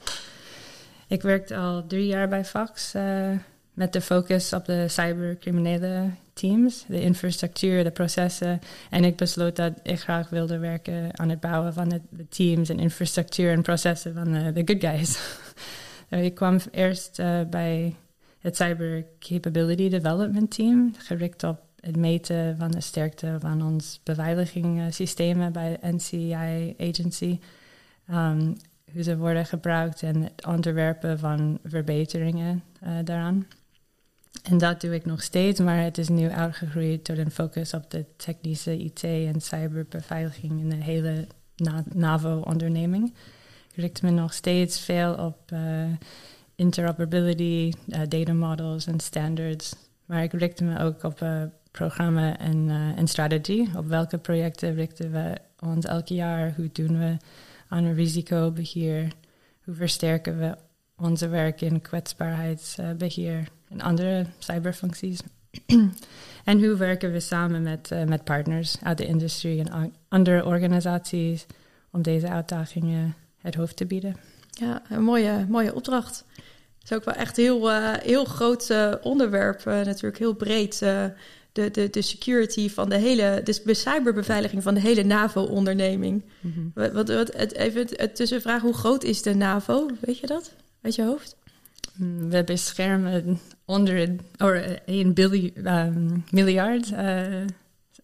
Ik 1.08 1.22
werkte 1.22 1.56
al 1.56 1.86
drie 1.86 2.06
jaar 2.06 2.28
bij 2.28 2.44
Fox 2.44 2.92
met 3.72 3.92
de 3.92 4.00
focus 4.00 4.52
op 4.52 4.64
de 4.64 4.88
cybercriminele 4.88 6.10
teams, 6.32 6.84
de 6.86 7.00
infrastructuur, 7.00 7.84
de 7.84 7.90
processen. 7.90 8.60
En 8.90 9.04
ik 9.04 9.16
besloot 9.16 9.56
dat 9.56 9.72
ik 9.82 10.00
graag 10.00 10.28
wilde 10.28 10.58
werken 10.58 11.18
aan 11.18 11.28
het 11.28 11.40
bouwen 11.40 11.72
van 11.72 11.88
de 11.88 12.28
teams 12.28 12.68
en 12.68 12.78
infrastructuur 12.78 13.52
en 13.52 13.62
processen 13.62 14.14
van 14.14 14.32
de 14.32 14.62
good 14.64 14.80
guys. 14.80 15.18
ik 16.08 16.34
kwam 16.34 16.58
eerst 16.70 17.18
uh, 17.18 17.40
bij 17.50 17.94
het 18.38 18.56
Cyber 18.56 19.04
Capability 19.18 19.88
Development 19.88 20.50
Team, 20.50 20.94
gericht 20.98 21.44
op 21.44 21.60
het 21.80 21.96
meten 21.96 22.56
van 22.56 22.70
de 22.70 22.80
sterkte 22.80 23.36
van 23.40 23.62
ons 23.62 24.00
beveiligingssystemen 24.02 25.52
bij 25.52 25.78
de 25.80 25.92
NCI 25.92 26.74
Agency. 26.78 27.38
Um, 28.10 28.56
hoe 28.92 29.02
ze 29.02 29.16
worden 29.16 29.46
gebruikt 29.46 30.02
en 30.02 30.22
het 30.22 30.46
ontwerpen 30.46 31.18
van 31.18 31.58
verbeteringen 31.64 32.62
uh, 32.82 32.90
daaraan. 33.04 33.46
En 34.42 34.58
dat 34.58 34.80
doe 34.80 34.94
ik 34.94 35.04
nog 35.04 35.22
steeds, 35.22 35.60
maar 35.60 35.82
het 35.82 35.98
is 35.98 36.08
nu 36.08 36.30
uitgegroeid 36.30 37.06
door 37.06 37.16
een 37.16 37.30
focus 37.30 37.74
op 37.74 37.90
de 37.90 38.04
technische 38.16 38.78
IT 38.78 39.02
en 39.02 39.40
cyberbeveiliging 39.40 40.60
in 40.60 40.68
de 40.68 40.76
hele 40.76 41.26
NAVO-onderneming. 41.94 43.14
Richt 43.78 44.02
me 44.02 44.10
nog 44.10 44.32
steeds 44.32 44.80
veel 44.80 45.14
op 45.14 45.50
uh, 45.52 45.84
interoperability, 46.54 47.72
uh, 47.86 48.00
data 48.08 48.32
models 48.32 48.86
en 48.86 49.00
standards. 49.00 49.74
Maar 50.06 50.22
ik 50.22 50.32
richt 50.32 50.60
me 50.60 50.78
ook 50.78 51.02
op 51.02 51.20
uh, 51.20 51.42
programma 51.70 52.38
en, 52.38 52.70
en 52.96 53.06
strategie. 53.06 53.70
Op 53.76 53.86
welke 53.86 54.18
projecten 54.18 54.74
richten 54.74 55.12
we 55.12 55.34
ons 55.58 55.84
elk 55.84 56.06
jaar? 56.06 56.54
Hoe 56.56 56.70
doen 56.72 56.98
we 56.98 57.16
aan 57.68 57.94
risicobeheer? 57.94 59.12
Hoe 59.64 59.74
versterken 59.74 60.38
we 60.38 60.56
onze 60.96 61.28
werk 61.28 61.60
in 61.60 61.80
kwetsbaarheidsbeheer 61.80 63.48
en 63.68 63.80
andere 63.80 64.26
cyberfuncties? 64.38 65.20
en 66.44 66.64
hoe 66.64 66.76
werken 66.76 67.12
we 67.12 67.20
samen 67.20 67.62
met, 67.62 67.90
met 68.06 68.24
partners 68.24 68.76
uit 68.82 68.98
de 68.98 69.06
industrie 69.06 69.64
en 69.64 69.92
andere 70.08 70.44
organisaties 70.44 71.46
om 71.90 72.02
deze 72.02 72.28
uitdagingen 72.28 73.14
het 73.40 73.54
hoofd 73.54 73.76
te 73.76 73.86
bieden? 73.86 74.16
Ja, 74.50 74.82
een 74.88 75.02
mooie, 75.02 75.46
mooie 75.48 75.74
opdracht. 75.74 76.24
Het 76.78 76.90
is 76.90 76.92
ook 76.92 77.04
wel 77.04 77.14
echt 77.14 77.36
heel, 77.36 77.70
uh, 77.70 77.92
heel 77.92 78.24
groot 78.24 78.70
uh, 78.70 78.92
onderwerp, 79.02 79.58
uh, 79.58 79.80
natuurlijk 79.80 80.18
heel 80.18 80.34
breed. 80.34 80.78
de, 80.78 81.70
de, 81.70 81.90
de 81.90 82.02
security 82.02 82.70
van 82.70 82.88
de 82.88 82.96
hele, 82.96 83.40
de 83.44 83.74
cyberbeveiliging 83.74 84.62
van 84.62 84.74
de 84.74 84.80
hele 84.80 85.04
NAVO-onderneming. 85.04 86.24
Mm 86.40 86.52
-hmm. 86.52 86.72
wat, 86.74 87.08
wat, 87.08 87.32
het, 87.32 87.54
even 87.54 87.86
het 87.90 88.16
tussenvraag, 88.16 88.62
hoe 88.62 88.74
groot 88.74 89.04
is 89.04 89.22
de 89.22 89.34
NAVO? 89.34 89.86
Weet 90.00 90.18
je 90.18 90.26
dat 90.26 90.52
uit 90.82 90.94
je 90.94 91.02
hoofd? 91.02 91.36
We 92.28 92.44
beschermen 92.44 93.40
onder 93.64 94.16
or 94.38 94.80
1 94.84 95.14
biljoen, 95.14 95.76
um, 95.76 96.24
miljard 96.30 96.92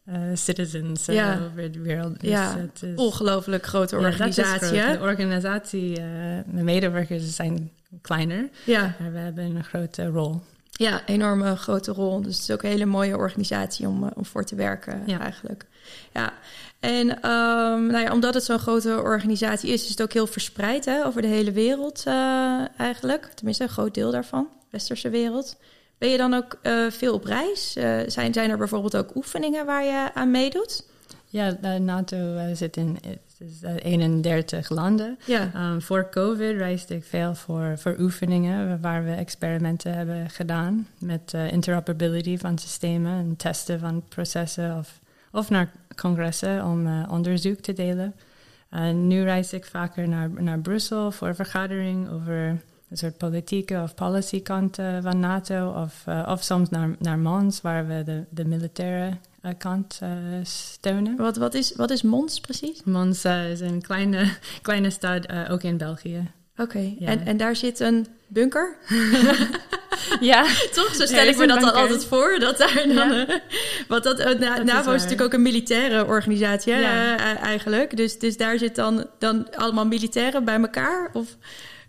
uh, 0.09 0.17
citizens 0.35 1.07
ja. 1.07 1.41
over 1.51 1.73
de 1.73 1.81
wereld. 1.81 2.21
Dus 2.21 2.31
ja, 2.31 2.57
het 2.59 2.83
is, 2.83 2.95
ongelooflijk 2.97 3.67
grote 3.67 3.97
organisatie. 3.97 4.77
Ja, 4.77 4.93
de 4.93 5.01
organisatie, 5.01 5.91
uh, 5.91 5.97
de 6.47 6.63
medewerkers 6.63 7.35
zijn 7.35 7.71
kleiner, 8.03 8.49
ja. 8.65 8.95
maar 8.99 9.13
we 9.13 9.19
hebben 9.19 9.45
een 9.45 9.65
grote 9.65 10.07
rol. 10.07 10.41
Ja, 10.71 11.07
enorme 11.07 11.57
grote 11.57 11.93
rol. 11.93 12.23
Dus 12.23 12.35
het 12.35 12.43
is 12.43 12.51
ook 12.51 12.63
een 12.63 12.71
hele 12.71 12.85
mooie 12.85 13.17
organisatie 13.17 13.89
om, 13.89 14.11
om 14.15 14.25
voor 14.25 14.45
te 14.45 14.55
werken 14.55 15.03
ja. 15.07 15.21
eigenlijk. 15.21 15.67
Ja, 16.13 16.33
en 16.81 17.11
um, 17.11 17.87
nou 17.87 17.99
ja, 17.99 18.13
omdat 18.13 18.35
het 18.35 18.45
zo'n 18.45 18.59
grote 18.59 19.01
organisatie 19.03 19.71
is, 19.71 19.83
is 19.83 19.89
het 19.89 20.03
ook 20.03 20.13
heel 20.13 20.27
verspreid 20.27 20.85
hè, 20.85 21.07
over 21.07 21.23
de 21.23 21.29
hele 21.29 21.53
wereld 21.53 22.05
uh, 22.09 22.65
eigenlijk. 22.77 23.25
Tenminste, 23.35 23.63
een 23.63 23.69
groot 23.69 23.95
deel 23.95 24.11
daarvan, 24.11 24.49
westerse 24.71 25.11
wereld. 25.11 25.57
Ben 26.05 26.13
je 26.13 26.19
dan 26.19 26.35
ook 26.35 26.59
uh, 26.63 26.91
veel 26.91 27.15
op 27.15 27.25
reis? 27.25 27.77
Uh, 27.77 28.01
zijn, 28.07 28.33
zijn 28.33 28.51
er 28.51 28.57
bijvoorbeeld 28.57 28.97
ook 28.97 29.17
oefeningen 29.17 29.67
waar 29.67 29.85
je 29.85 30.11
aan 30.15 30.31
meedoet? 30.31 30.87
Ja, 31.27 31.51
de 31.51 31.79
NATO 31.79 32.17
uh, 32.17 32.43
zit 32.53 32.77
in 32.77 32.99
is 33.39 33.63
31 33.63 34.69
landen. 34.69 35.19
Ja. 35.25 35.71
Um, 35.73 35.83
voor 35.83 36.09
COVID 36.11 36.57
reisde 36.57 36.95
ik 36.95 37.05
veel 37.05 37.35
voor, 37.35 37.79
voor 37.79 37.97
oefeningen 37.99 38.81
waar 38.81 39.05
we 39.05 39.11
experimenten 39.11 39.95
hebben 39.95 40.31
gedaan 40.31 40.89
met 40.99 41.33
interoperability 41.51 42.39
van 42.39 42.59
systemen 42.59 43.19
en 43.19 43.37
testen 43.37 43.81
van 43.81 44.03
processen 44.09 44.79
of, 44.79 45.01
of 45.33 45.51
naar 45.51 45.71
congressen 45.97 46.65
om 46.65 47.05
onderzoek 47.05 47.61
te 47.61 47.73
delen. 47.73 48.15
En 48.71 49.07
nu 49.07 49.23
reis 49.23 49.53
ik 49.53 49.65
vaker 49.65 50.09
naar, 50.09 50.31
naar 50.43 50.59
Brussel 50.59 51.11
voor 51.11 51.35
vergadering 51.35 52.11
over 52.11 52.61
een 52.95 53.01
soort 53.01 53.19
politieke 53.19 53.81
of 53.83 53.95
policy 53.95 54.43
kant 54.43 54.79
uh, 54.79 54.99
van 55.03 55.19
NATO. 55.19 55.83
Of, 55.83 56.05
uh, 56.09 56.29
of 56.31 56.43
soms 56.43 56.71
naar, 56.71 56.91
naar 56.99 57.19
Mons, 57.19 57.61
waar 57.61 57.87
we 57.87 58.03
de, 58.05 58.25
de 58.31 58.45
militaire 58.45 59.17
uh, 59.45 59.51
kant 59.59 60.01
steunen. 60.43 61.17
Wat, 61.17 61.37
wat, 61.37 61.55
is, 61.55 61.75
wat 61.77 61.91
is 61.91 62.03
Mons 62.03 62.41
precies? 62.41 62.83
Mons 62.85 63.25
is 63.25 63.61
een 63.61 63.83
kleine, 63.83 64.33
kleine 64.63 64.91
stad, 64.91 65.27
ook 65.51 65.63
in 65.63 65.77
België. 65.77 66.31
Oké, 66.53 66.63
okay. 66.63 66.97
ja. 66.99 67.07
en, 67.07 67.27
en 67.27 67.37
daar 67.37 67.57
zit 67.57 67.81
een 67.81 68.07
bunker? 68.27 68.77
ja, 70.21 70.43
toch? 70.73 70.95
Zo 70.95 71.07
stel 71.07 71.27
ik 71.27 71.37
me 71.37 71.47
dat 71.47 71.61
dan 71.61 71.75
altijd 71.75 72.05
voor. 72.05 72.37
Dat 72.39 72.59
daar 72.59 72.85
dan, 72.87 72.95
ja. 72.95 73.41
want 73.89 74.05
dat, 74.05 74.17
dat 74.19 74.39
NAVO 74.65 74.91
is, 74.91 74.97
is, 74.97 75.03
natuurlijk 75.03 75.23
ook 75.23 75.33
een 75.33 75.43
militaire 75.43 76.07
organisatie 76.07 76.75
ja. 76.75 77.17
eigenlijk. 77.37 77.97
Dus, 77.97 78.19
dus 78.19 78.37
daar 78.37 78.59
zit 78.59 78.75
dan, 78.75 79.07
dan 79.19 79.55
allemaal 79.55 79.87
militairen 79.87 80.45
bij 80.45 80.61
elkaar? 80.61 81.11
Of... 81.13 81.37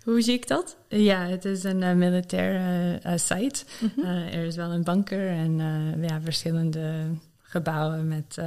Hoe 0.06 0.22
zie 0.22 0.34
ik 0.34 0.48
dat? 0.48 0.78
Ja, 0.88 1.26
het 1.26 1.46
is 1.46 1.64
een 1.64 1.82
uh, 1.82 1.94
militaire 1.94 3.00
uh, 3.06 3.12
site. 3.16 3.64
Mm 3.80 3.92
-hmm. 3.96 4.06
uh, 4.06 4.34
er 4.34 4.46
is 4.46 4.56
wel 4.56 4.72
een 4.72 4.84
bunker 4.84 5.30
en 5.30 5.58
ja, 6.02 6.22
verschillende 6.22 7.06
gebouwen 7.42 8.08
met, 8.08 8.38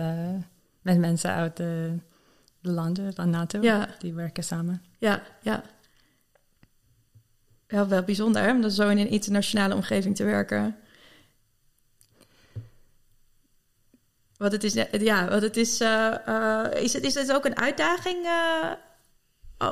met 0.82 0.98
mensen 0.98 1.30
uit 1.30 1.56
de, 1.56 1.92
de, 2.60 2.70
landen 2.70 3.14
van 3.14 3.30
NATO. 3.30 3.60
Ja. 3.62 3.88
Die 3.98 4.14
werken 4.14 4.44
samen. 4.44 4.82
Ja, 4.98 5.22
ja. 5.42 5.62
Wel, 7.66 7.88
wel 7.88 8.02
bijzonder 8.02 8.42
hè, 8.42 8.50
om 8.50 8.60
dan 8.60 8.70
zo 8.70 8.88
in 8.88 8.98
een 8.98 9.10
internationale 9.10 9.74
omgeving 9.74 10.16
te 10.16 10.24
werken. 10.24 10.76
Wat 14.36 14.52
het 14.52 14.64
is, 14.64 14.72
ja, 14.90 15.28
wat 15.28 15.42
het 15.42 15.56
is, 15.56 15.80
is, 16.82 16.92
het, 16.92 17.04
is 17.04 17.14
het 17.14 17.32
ook 17.32 17.44
een 17.44 17.56
uitdaging 17.56 18.24
eh, 18.24 18.70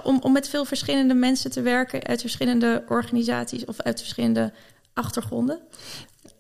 om, 0.03 0.21
om 0.23 0.33
met 0.33 0.49
veel 0.49 0.65
verschillende 0.65 1.15
mensen 1.15 1.51
te 1.51 1.63
werken 1.63 2.05
uit 2.05 2.21
verschillende 2.21 2.85
organisaties 2.89 3.65
of 3.65 3.81
uit 3.81 3.99
verschillende 3.99 4.53
achtergronden? 4.93 5.61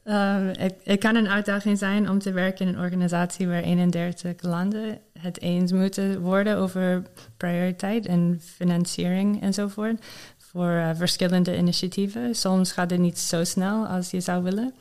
Het, 0.03 0.99
kan 0.99 1.15
een 1.15 1.29
uitdaging 1.29 1.79
zijn 1.79 2.11
om 2.11 2.19
te 2.19 2.33
werken 2.33 2.67
in 2.67 2.75
een 2.75 2.81
organisatie 2.81 3.49
waar 3.49 3.63
31 3.63 4.43
landen 4.43 4.99
het 5.19 5.41
eens 5.41 5.73
moeten 5.73 6.21
worden 6.21 6.57
over 6.57 7.03
prioriteit 7.37 8.07
en 8.07 8.41
financiering 8.45 9.43
enzovoort 9.43 10.05
voor 10.37 10.71
uh, 10.71 10.91
verschillende 10.95 11.57
initiatieven. 11.57 12.35
Soms 12.35 12.73
gaat 12.73 12.91
het 12.91 13.01
niet 13.01 13.19
zo 13.19 13.45
snel 13.45 13.87
als 13.87 14.11
je 14.11 14.21
zou 14.21 14.43
willen. 14.43 14.75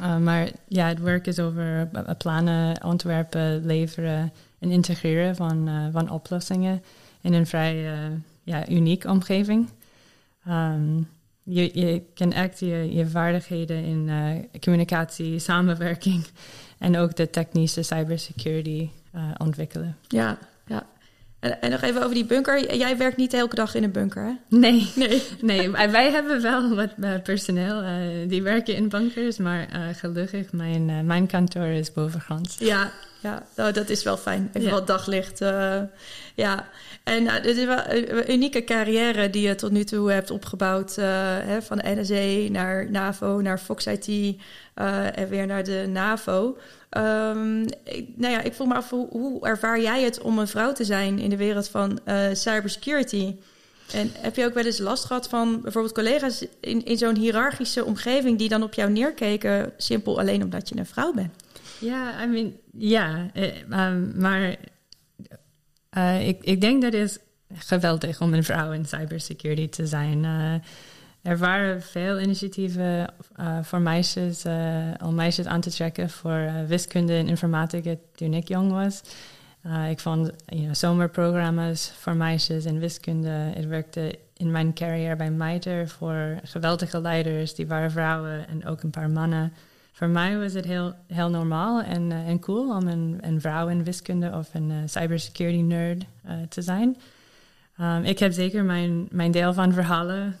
Uh, 0.00 0.16
maar 0.16 0.50
ja, 0.68 0.88
het 0.88 1.00
werk 1.00 1.26
is 1.26 1.38
over 1.38 1.88
plannen, 2.18 2.84
ontwerpen, 2.84 3.66
leveren 3.66 4.32
en 4.58 4.70
integreren 4.70 5.36
van, 5.36 5.88
van 5.92 6.10
oplossingen 6.10 6.82
in 7.24 7.32
een 7.32 7.46
vrij 7.46 7.84
uh, 7.84 7.98
ja, 8.42 8.68
uniek 8.68 9.04
omgeving. 9.04 9.68
Um, 10.48 11.08
je, 11.42 11.70
je 11.80 12.02
kan 12.14 12.32
echt 12.32 12.60
je, 12.60 12.94
je 12.94 13.06
vaardigheden 13.06 13.84
in 13.84 14.08
uh, 14.08 14.60
communicatie, 14.60 15.38
samenwerking 15.38 16.26
en 16.78 16.96
ook 16.96 17.16
de 17.16 17.30
technische 17.30 17.82
cybersecurity 17.82 18.88
uh, 19.14 19.22
ontwikkelen. 19.38 19.96
Ja, 20.08 20.38
ja. 20.66 20.86
En, 21.40 21.60
en, 21.60 21.70
nog 21.70 21.80
even 21.80 22.02
over 22.02 22.14
die 22.14 22.24
bunker. 22.24 22.76
Jij 22.76 22.96
werkt 22.96 23.16
niet 23.16 23.34
elke 23.34 23.54
dag 23.54 23.74
in 23.74 23.82
een 23.82 23.92
bunker, 23.92 24.22
hè? 24.22 24.56
Nee, 24.58 24.92
nee. 24.96 25.22
nee 25.40 25.70
wij 25.70 26.10
hebben 26.10 26.42
wel 26.42 26.74
wat 26.74 27.22
personeel 27.22 27.82
die 28.28 28.42
werken 28.42 28.76
in 28.76 28.88
bunkers, 28.88 29.38
maar 29.38 29.68
gelukkig, 29.94 30.52
mijn, 30.52 31.06
mijn 31.06 31.26
kantoor 31.26 31.66
is 31.66 31.92
bovengronds. 31.92 32.58
Ja, 32.58 32.92
ja, 33.24 33.42
nou, 33.56 33.72
dat 33.72 33.88
is 33.88 34.02
wel 34.02 34.16
fijn. 34.16 34.50
Even 34.52 34.68
ja. 34.68 34.74
wat 34.74 34.86
daglicht. 34.86 35.40
Uh, 35.40 35.80
ja, 36.34 36.68
en 37.04 37.22
uh, 37.22 37.42
dit 37.42 37.56
is 37.56 37.64
wel 37.64 37.82
een 37.88 38.32
unieke 38.32 38.64
carrière 38.64 39.30
die 39.30 39.48
je 39.48 39.54
tot 39.54 39.70
nu 39.70 39.84
toe 39.84 40.10
hebt 40.10 40.30
opgebouwd. 40.30 40.96
Uh, 40.98 41.04
hè, 41.38 41.62
van 41.62 41.78
de 41.78 41.94
NSE 42.00 42.48
naar 42.50 42.90
NAVO, 42.90 43.40
naar 43.40 43.58
Fox 43.58 43.86
IT 43.86 44.36
en 45.14 45.28
weer 45.28 45.46
naar 45.46 45.64
de 45.64 45.86
NAVO. 45.88 46.56
Um, 46.90 47.64
ik, 47.84 48.08
nou 48.16 48.32
ja, 48.32 48.40
ik 48.40 48.54
voel 48.54 48.66
me 48.66 48.74
af, 48.74 48.90
hoe, 48.90 49.08
hoe, 49.10 49.46
ervaar 49.46 49.80
jij 49.80 50.02
het 50.02 50.20
om 50.20 50.38
een 50.38 50.48
vrouw 50.48 50.72
te 50.72 50.84
zijn 50.84 51.18
in 51.18 51.30
de 51.30 51.36
wereld 51.36 51.68
van 51.68 52.00
cybersecurity? 52.32 53.34
En 53.92 54.10
heb 54.18 54.36
je 54.36 54.44
ook 54.44 54.54
wel 54.54 54.64
eens 54.64 54.78
last 54.78 55.04
gehad 55.04 55.28
van 55.28 55.60
bijvoorbeeld 55.60 55.94
collega's 55.94 56.44
in, 56.60 56.84
in 56.84 56.98
zo'n 56.98 57.16
hiërarchische 57.16 57.84
omgeving 57.84 58.38
die 58.38 58.48
dan 58.48 58.62
op 58.62 58.74
jou 58.74 58.90
neerkeken, 58.90 59.72
simpel 59.76 60.18
alleen 60.18 60.42
omdat 60.42 60.68
je 60.68 60.76
een 60.76 60.86
vrouw 60.86 61.12
bent? 61.12 61.43
Ja, 61.84 62.22
I 62.22 62.26
mean, 62.26 62.52
ja, 62.72 63.30
um, 63.70 64.12
maar 64.16 64.56
uh, 65.96 66.28
ik, 66.28 66.42
ik 66.42 66.60
denk 66.60 66.82
dat 66.82 66.92
het 66.92 67.02
is 67.02 67.18
geweldig 67.52 68.20
om 68.20 68.34
een 68.34 68.44
vrouw 68.44 68.72
in 68.72 68.84
cybersecurity 68.84 69.68
te 69.68 69.86
zijn. 69.86 70.24
Uh, 70.24 70.54
er 71.22 71.38
waren 71.38 71.82
veel 71.82 72.20
initiatieven 72.20 73.14
voor 73.62 73.80
meisjes, 73.80 74.44
om 75.02 75.14
meisjes 75.14 75.46
aan 75.46 75.60
te 75.60 75.70
trekken 75.70 76.10
voor 76.10 76.52
wiskunde 76.66 77.14
en 77.14 77.28
informatica 77.28 77.94
toen 78.14 78.34
ik 78.34 78.48
jong 78.48 78.70
was. 78.70 79.02
ik 79.90 80.00
vond 80.00 80.30
you 80.46 80.60
know, 80.62 80.74
zomerprogramma's 80.74 81.92
voor 81.98 82.16
meisjes 82.16 82.64
in 82.64 82.78
wiskunde. 82.78 83.28
Het 83.28 83.66
werkte 83.66 84.18
in 84.36 84.50
mijn 84.50 84.74
carrière 84.74 85.16
bij 85.16 85.30
Meiter 85.30 85.88
voor 85.88 86.38
geweldige 86.42 87.00
leiders, 87.00 87.54
die 87.54 87.66
waren 87.66 87.90
vrouwen 87.90 88.48
en 88.48 88.66
ook 88.66 88.82
een 88.82 88.90
paar 88.90 89.10
mannen. 89.10 89.52
Voor 89.94 90.08
mij 90.08 90.38
was 90.38 90.52
het 90.52 90.64
heel, 90.64 90.94
heel 91.06 91.30
normaal 91.30 91.82
en, 91.82 92.10
uh, 92.10 92.28
en 92.28 92.38
cool 92.40 92.76
om 92.76 92.86
een, 92.86 93.18
een 93.20 93.40
vrouw 93.40 93.68
in 93.68 93.84
wiskunde 93.84 94.32
of 94.32 94.54
een 94.54 94.70
uh, 94.70 94.76
cybersecurity 94.84 95.60
nerd 95.60 96.04
uh, 96.26 96.32
te 96.48 96.62
zijn. 96.62 96.96
Um, 97.80 98.04
ik 98.04 98.18
heb 98.18 98.32
zeker 98.32 98.64
mijn, 98.64 99.08
mijn 99.10 99.30
deel 99.30 99.52
van 99.52 99.72
verhalen, 99.72 100.36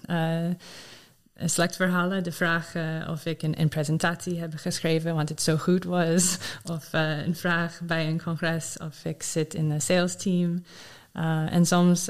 select 1.36 1.76
verhalen. 1.76 2.22
De 2.22 2.32
vraag 2.32 2.74
of 3.08 3.26
ik 3.26 3.42
een, 3.42 3.68
presentatie 3.68 4.40
heb 4.40 4.52
geschreven, 4.56 5.14
want 5.14 5.28
het 5.28 5.42
zo 5.42 5.56
goed 5.56 5.84
was. 5.84 6.38
Of 6.72 6.88
een 6.92 7.36
vraag 7.36 7.80
bij 7.82 8.08
een 8.08 8.22
congres 8.22 8.76
of 8.82 9.04
ik 9.04 9.22
zit 9.22 9.54
in 9.54 9.70
een 9.70 9.80
sales 9.80 10.16
team. 10.16 10.64
en 11.50 11.66
soms, 11.66 12.08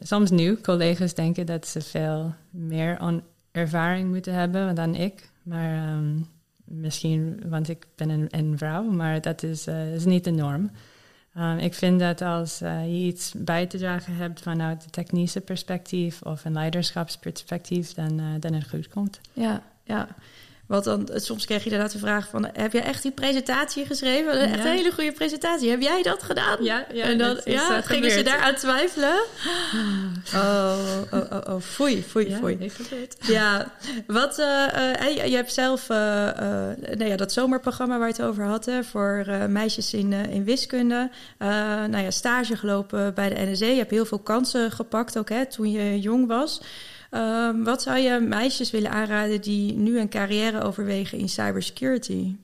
soms 0.00 0.30
nu, 0.30 0.56
collega's 0.60 1.14
denken 1.14 1.46
dat 1.46 1.66
ze 1.66 1.80
veel 1.80 2.34
meer 2.50 3.22
ervaring 3.52 4.08
moeten 4.08 4.34
hebben 4.34 4.74
dan 4.74 4.94
ik. 4.94 5.30
Maar 5.42 5.88
um, 5.92 6.26
misschien, 6.70 7.42
want 7.46 7.68
ik 7.68 7.86
ben 7.94 8.08
een, 8.08 8.26
een 8.30 8.58
vrouw, 8.58 8.82
maar 8.82 9.20
dat 9.20 9.42
is, 9.42 9.66
uh, 9.66 9.94
is 9.94 10.04
niet 10.04 10.24
de 10.24 10.30
norm. 10.30 10.70
Um, 11.36 11.58
ik 11.58 11.74
vind 11.74 12.00
dat 12.00 12.22
als 12.22 12.62
uh, 12.62 12.84
je 12.84 13.06
iets 13.06 13.34
bij 13.36 13.66
te 13.66 13.78
dragen 13.78 14.14
hebt 14.14 14.40
vanuit 14.40 14.84
een 14.84 14.90
technische 14.90 15.40
perspectief 15.40 16.22
of 16.22 16.44
een 16.44 16.52
leiderschapsperspectief, 16.52 17.94
dan, 17.94 18.20
uh, 18.20 18.26
dan 18.40 18.52
het 18.52 18.68
goed 18.68 18.88
komt. 18.88 19.20
Ja, 19.32 19.62
ja. 19.84 20.08
Want 20.70 20.84
dan, 20.84 21.08
soms 21.14 21.46
krijg 21.46 21.64
je 21.64 21.70
inderdaad 21.70 21.92
de 21.92 21.98
vraag 21.98 22.28
van... 22.28 22.48
heb 22.52 22.72
je 22.72 22.80
echt 22.80 23.02
die 23.02 23.10
presentatie 23.10 23.86
geschreven? 23.86 24.40
Echt 24.40 24.64
een 24.64 24.70
hele 24.70 24.92
goede 24.92 25.12
presentatie. 25.12 25.70
Heb 25.70 25.80
jij 25.80 26.02
dat 26.02 26.22
gedaan? 26.22 26.64
Ja, 26.64 26.86
ja 26.92 27.04
en 27.04 27.18
dan 27.18 27.40
ja, 27.44 27.76
uh, 27.76 27.82
gingen 27.82 28.10
ze 28.10 28.22
daaraan 28.22 28.54
twijfelen? 28.54 29.22
Oh, 30.34 30.78
oh, 31.10 31.32
oh, 31.32 31.54
oh, 31.54 31.60
foei, 31.60 32.02
foei, 32.02 32.36
foei. 32.36 32.70
Ja, 33.20 33.72
wat... 34.06 34.38
Uh, 34.38 34.46
uh, 35.00 35.26
je 35.26 35.36
hebt 35.36 35.52
zelf 35.52 35.88
nou 35.88 37.04
ja, 37.04 37.16
dat 37.16 37.32
zomerprogramma 37.32 37.98
waar 37.98 38.08
je 38.08 38.14
het 38.14 38.22
over 38.22 38.44
had... 38.44 38.64
Hè, 38.64 38.84
voor 38.84 39.26
meisjes 39.48 39.94
in, 39.94 40.12
in 40.12 40.44
wiskunde. 40.44 41.10
nou 41.88 41.98
ja, 41.98 42.10
stage 42.10 42.56
gelopen 42.56 43.14
bij 43.14 43.28
de 43.28 43.50
NSE. 43.50 43.66
Je 43.66 43.78
hebt 43.78 43.90
heel 43.90 44.06
veel 44.06 44.18
kansen 44.18 44.70
gepakt 44.70 45.18
ook 45.18 45.28
hè, 45.28 45.46
toen 45.46 45.70
je 45.70 46.00
jong 46.00 46.26
was... 46.26 46.60
Um, 47.10 47.64
wat 47.64 47.82
zou 47.82 47.98
je 47.98 48.20
meisjes 48.20 48.70
willen 48.70 48.90
aanraden 48.90 49.40
die 49.40 49.72
nu 49.72 49.98
een 49.98 50.08
carrière 50.08 50.62
overwegen 50.62 51.18
in 51.18 51.28
cybersecurity? 51.28 52.36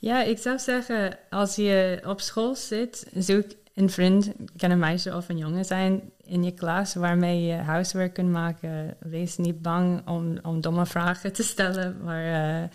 Ja, 0.00 0.22
ik 0.22 0.38
zou 0.38 0.58
zeggen, 0.58 1.18
als 1.30 1.56
je 1.56 2.00
op 2.06 2.20
school 2.20 2.54
zit, 2.54 3.06
zoek 3.14 3.44
een 3.74 3.90
vriend, 3.90 4.32
kan 4.56 4.70
een 4.70 4.78
meisje 4.78 5.16
of 5.16 5.28
een 5.28 5.38
jongen 5.38 5.64
zijn 5.64 6.10
in 6.24 6.44
je 6.44 6.52
klas 6.52 6.94
waarmee 6.94 7.42
je 7.42 7.54
huiswerk 7.54 8.14
kunt 8.14 8.30
maken. 8.30 8.96
Wees 9.00 9.36
niet 9.36 9.62
bang 9.62 10.06
om, 10.06 10.38
om 10.42 10.60
domme 10.60 10.86
vragen 10.86 11.32
te 11.32 11.42
stellen, 11.42 12.04
waar, 12.04 12.62
uh, 12.62 12.68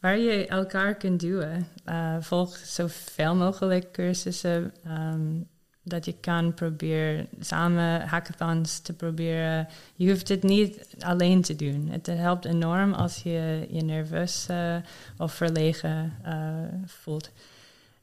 waar 0.00 0.18
je 0.18 0.46
elkaar 0.46 0.94
kunt 0.94 1.20
duwen. 1.20 1.68
Uh, 1.88 2.16
volg 2.20 2.56
zoveel 2.56 3.34
mogelijk 3.34 3.92
cursussen. 3.92 4.72
Um, 4.86 5.48
dat 5.84 6.04
je 6.04 6.14
kan 6.20 6.54
proberen 6.54 7.26
samen 7.40 8.00
hackathons 8.00 8.78
te 8.78 8.92
proberen. 8.92 9.68
Je 9.94 10.10
hoeft 10.10 10.28
het 10.28 10.42
niet 10.42 10.86
alleen 10.98 11.42
te 11.42 11.56
doen. 11.56 11.88
Het 11.90 12.06
helpt 12.06 12.44
enorm 12.44 12.92
als 12.92 13.22
je 13.22 13.66
je 13.70 13.82
nerveus 13.82 14.46
uh, 14.50 14.76
of 15.18 15.32
verlegen 15.32 16.12
uh, 16.26 16.58
voelt. 16.86 17.30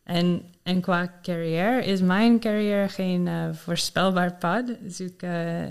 En, 0.03 0.41
en 0.63 0.81
qua 0.81 1.13
carrière 1.21 1.85
is 1.85 2.01
mijn 2.01 2.39
carrière 2.39 2.89
geen 2.89 3.25
uh, 3.25 3.53
voorspelbaar 3.53 4.33
pad. 4.33 4.63
Zoek, 4.87 5.21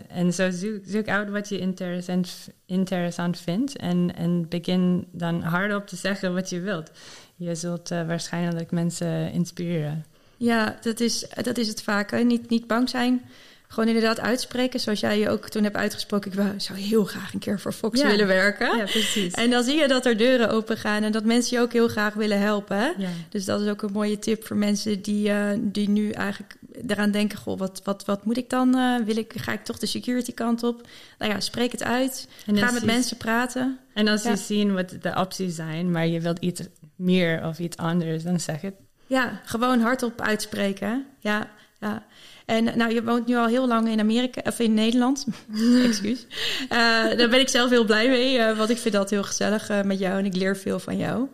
en 0.09 0.33
zo 0.33 0.50
zoek, 0.50 0.81
zoek 0.87 1.09
uit 1.09 1.31
wat 1.31 1.49
je 1.49 1.59
interessant, 1.59 2.49
interessant 2.67 3.38
vindt 3.38 3.76
en, 3.76 4.14
en 4.17 4.49
begin 4.49 5.07
dan 5.12 5.43
hardop 5.43 5.87
te 5.87 5.97
zeggen 5.97 6.35
wat 6.35 6.50
je 6.50 6.61
wilt. 6.61 6.91
Je 7.37 7.54
zult 7.54 7.89
waarschijnlijk 7.89 8.71
mensen 8.71 9.32
inspireren. 9.32 10.04
Ja, 10.41 10.79
dat 10.81 11.00
is, 11.00 11.26
dat 11.43 11.59
is 11.59 11.69
het 11.69 11.83
vaak. 11.83 12.11
Hè? 12.11 12.19
Niet, 12.19 12.50
niet 12.50 12.67
bang 12.67 12.89
zijn. 12.89 13.23
Gewoon 13.69 13.89
inderdaad 13.89 14.21
uitspreken. 14.21 14.81
Zoals 14.81 15.00
jij 15.00 15.19
je 15.19 15.29
ook 15.29 15.49
toen 15.49 15.63
hebt 15.63 15.76
uitgesproken. 15.76 16.33
Ik 16.55 16.61
zou 16.61 16.79
heel 16.79 17.05
graag 17.05 17.33
een 17.33 17.39
keer 17.39 17.61
voor 17.61 17.73
Fox 17.73 18.03
willen 18.03 18.26
werken. 18.26 18.76
Ja, 18.76 18.85
precies. 18.85 19.33
En 19.35 19.50
dan 19.50 19.63
zie 19.63 19.79
je 19.79 19.89
dat 19.89 20.07
er 20.07 20.17
deuren 20.17 20.50
open 20.50 20.76
gaan. 20.76 21.03
En 21.03 21.13
dat 21.13 21.25
mensen 21.25 21.57
je 21.57 21.63
ook 21.63 21.73
heel 21.73 21.89
graag 21.89 22.15
willen 22.15 22.39
helpen. 22.41 22.76
Hè? 22.76 22.87
Ja. 22.99 23.09
Dus 23.29 23.45
dat 23.45 23.61
is 23.61 23.69
ook 23.69 23.83
een 23.83 23.93
mooie 23.93 24.19
tip 24.19 24.47
voor 24.47 24.57
mensen 24.57 25.03
die, 25.03 25.29
uh, 25.29 25.50
die 25.59 25.89
nu 25.89 26.11
eigenlijk 26.11 26.57
eraan 26.87 27.11
denken. 27.11 27.39
Goh, 27.39 27.59
wat, 27.59 27.81
wat, 27.85 28.05
wat 28.05 28.25
moet 28.25 28.37
ik 28.37 28.50
dan? 28.50 28.76
Uh, 28.76 29.05
wil 29.05 29.17
ik, 29.17 29.33
ga 29.37 29.53
ik 29.53 29.65
toch 29.65 29.79
de 29.79 29.87
security 29.87 30.35
kant 30.35 30.63
op? 30.63 30.87
Nou 31.19 31.33
ja, 31.33 31.41
spreek 31.41 31.73
het 31.73 31.83
uit. 31.83 32.29
Ga 32.55 32.71
met 32.71 32.85
mensen 32.85 33.17
praten. 33.17 33.79
En 33.95 34.09
als 34.09 34.23
Ja. 34.23 34.31
je 34.31 34.37
ziet 34.37 34.71
wat 34.71 34.95
de 35.00 35.15
opties 35.17 35.55
zijn, 35.55 35.91
maar 35.91 36.07
je 36.07 36.21
wilt 36.21 36.39
iets 36.39 36.61
meer 36.97 37.45
of 37.47 37.59
iets 37.59 37.76
anders, 37.76 38.23
dan 38.23 38.41
zeg 38.41 38.61
het. 38.61 38.75
Ja, 39.11 39.41
gewoon 39.45 39.81
hardop 39.81 40.21
uitspreken. 40.21 41.07
Ja, 41.19 41.51
ja. 41.81 42.07
En 42.47 42.65
nou, 42.65 42.95
je 42.95 43.05
woont 43.05 43.27
nu 43.27 43.37
al 43.37 43.47
heel 43.47 43.67
lang 43.67 43.89
in 43.89 44.01
Amerika, 44.01 44.41
of 44.45 44.59
in 44.59 44.75
Nederland. 44.75 45.27
Excuus. 45.85 46.27
Eh, 46.63 46.79
daar 47.17 47.29
ben 47.29 47.41
ik 47.41 47.49
zelf 47.49 47.71
heel 47.71 47.85
blij 47.85 48.09
mee, 48.09 48.39
eh, 48.39 48.57
want 48.57 48.71
ik 48.71 48.79
vind 48.79 48.95
dat 48.95 49.11
heel 49.11 49.23
gezellig 49.23 49.69
eh, 49.69 49.83
met 49.83 49.99
jou 49.99 50.19
en 50.19 50.25
ik 50.25 50.35
leer 50.35 50.57
veel 50.57 50.79
van 50.79 50.97
jou. 50.97 51.29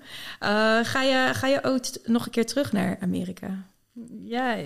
Ga, 0.82 1.02
je, 1.02 1.30
ga 1.32 1.46
je 1.46 1.64
ook 1.64 1.84
nog 2.04 2.24
een 2.24 2.30
keer 2.30 2.46
terug 2.46 2.72
naar 2.72 2.96
Amerika? 3.00 3.66
Ja, 4.24 4.56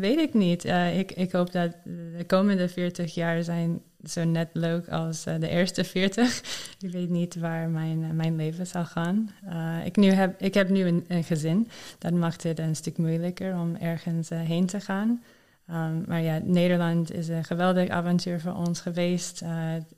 weet 0.00 0.18
ik 0.18 0.34
niet. 0.34 0.64
Ik, 0.94 1.12
ik 1.12 1.32
hoop 1.32 1.52
dat 1.52 1.70
de 2.16 2.24
komende 2.26 2.68
40 2.68 3.14
jaar 3.14 3.42
zijn 3.42 3.82
zo 4.08 4.24
net 4.24 4.48
leuk 4.52 4.88
als 4.88 5.26
eh, 5.26 5.34
de 5.40 5.48
eerste 5.48 5.84
40. 5.84 6.42
ik 6.80 6.90
weet 6.90 7.08
niet 7.08 7.34
waar 7.34 7.68
mijn, 7.68 8.04
eh, 8.04 8.10
mijn 8.10 8.36
leven 8.36 8.66
zal 8.66 8.84
gaan. 8.84 9.30
Eh, 9.44 9.84
ik, 9.84 9.96
nu 9.96 10.10
heb, 10.10 10.40
ik 10.40 10.54
heb 10.54 10.68
nu 10.68 10.84
een, 10.86 11.04
een 11.08 11.24
gezin. 11.24 11.68
Dat 11.98 12.12
maakt 12.12 12.42
het 12.42 12.58
een 12.58 12.76
stuk 12.76 12.98
moeilijker 12.98 13.58
om 13.58 13.76
ergens 13.76 14.28
heen 14.28 14.66
te 14.66 14.80
gaan. 14.80 15.22
Um, 15.70 16.04
maar 16.06 16.20
ja, 16.20 16.40
Nederland 16.44 17.12
is 17.12 17.28
een 17.28 17.44
geweldig 17.44 17.88
avontuur 17.88 18.40
voor 18.40 18.54
ons 18.54 18.80
geweest. 18.80 19.40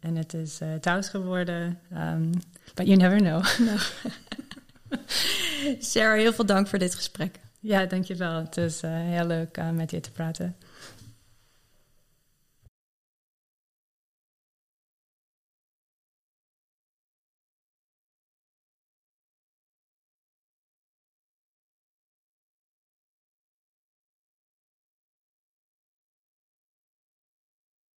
en 0.00 0.16
het 0.16 0.34
is 0.34 0.60
thuis 0.80 1.08
geworden. 1.08 1.78
Um, 1.92 2.30
but 2.74 2.86
you 2.86 2.96
never 2.96 3.18
know. 3.18 3.44
Sarah, 5.78 6.18
heel 6.18 6.32
veel 6.32 6.46
dank 6.46 6.68
voor 6.68 6.78
dit 6.78 6.94
gesprek. 6.94 7.38
ja, 7.60 7.86
dankjewel. 7.86 8.34
Het 8.34 8.56
is 8.56 8.80
heel 8.82 9.26
leuk 9.26 9.58
uh, 9.58 9.70
met 9.70 9.90
je 9.90 10.00
te 10.00 10.10
praten. 10.10 10.56